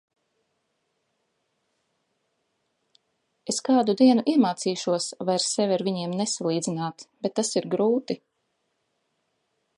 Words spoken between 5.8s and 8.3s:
viņiem nesalīdzināt, bet tas ir grūti.